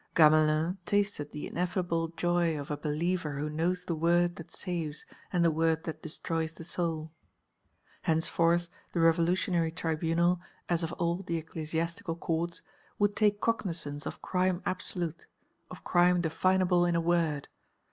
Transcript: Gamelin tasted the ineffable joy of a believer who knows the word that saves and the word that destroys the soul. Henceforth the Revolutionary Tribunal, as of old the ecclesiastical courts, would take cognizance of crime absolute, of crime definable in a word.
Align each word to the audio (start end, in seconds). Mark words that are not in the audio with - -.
Gamelin 0.15 0.79
tasted 0.87 1.31
the 1.31 1.45
ineffable 1.45 2.07
joy 2.07 2.57
of 2.59 2.71
a 2.71 2.75
believer 2.77 3.35
who 3.37 3.51
knows 3.51 3.85
the 3.85 3.93
word 3.93 4.37
that 4.37 4.49
saves 4.49 5.05
and 5.31 5.45
the 5.45 5.51
word 5.51 5.83
that 5.83 6.01
destroys 6.01 6.55
the 6.55 6.63
soul. 6.63 7.11
Henceforth 8.01 8.67
the 8.93 8.99
Revolutionary 8.99 9.71
Tribunal, 9.71 10.41
as 10.67 10.81
of 10.81 10.91
old 10.97 11.27
the 11.27 11.37
ecclesiastical 11.37 12.15
courts, 12.15 12.63
would 12.97 13.15
take 13.15 13.39
cognizance 13.39 14.07
of 14.07 14.23
crime 14.23 14.63
absolute, 14.65 15.27
of 15.69 15.83
crime 15.83 16.19
definable 16.21 16.83
in 16.83 16.95
a 16.95 16.99
word. 16.99 17.47